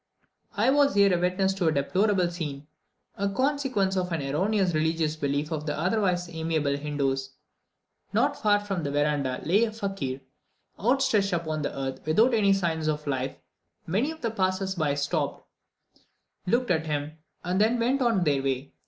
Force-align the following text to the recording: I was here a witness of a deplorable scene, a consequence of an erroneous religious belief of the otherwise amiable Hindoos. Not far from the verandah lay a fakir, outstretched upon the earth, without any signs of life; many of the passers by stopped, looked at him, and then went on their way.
I 0.57 0.71
was 0.71 0.95
here 0.95 1.15
a 1.15 1.19
witness 1.21 1.61
of 1.61 1.67
a 1.67 1.71
deplorable 1.71 2.27
scene, 2.31 2.65
a 3.17 3.29
consequence 3.29 3.95
of 3.95 4.11
an 4.11 4.23
erroneous 4.23 4.73
religious 4.73 5.15
belief 5.15 5.51
of 5.51 5.67
the 5.67 5.77
otherwise 5.77 6.27
amiable 6.27 6.75
Hindoos. 6.75 7.33
Not 8.11 8.35
far 8.41 8.59
from 8.61 8.81
the 8.81 8.89
verandah 8.89 9.41
lay 9.43 9.63
a 9.65 9.71
fakir, 9.71 10.21
outstretched 10.79 11.33
upon 11.33 11.61
the 11.61 11.77
earth, 11.77 12.03
without 12.03 12.33
any 12.33 12.51
signs 12.51 12.87
of 12.87 13.05
life; 13.05 13.35
many 13.85 14.09
of 14.09 14.21
the 14.21 14.31
passers 14.31 14.73
by 14.73 14.95
stopped, 14.95 15.45
looked 16.47 16.71
at 16.71 16.87
him, 16.87 17.19
and 17.43 17.61
then 17.61 17.77
went 17.79 18.01
on 18.01 18.23
their 18.23 18.41
way. 18.41 18.73